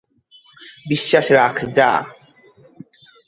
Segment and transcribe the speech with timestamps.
[0.85, 1.91] বিশ্বাস রাখ, যা।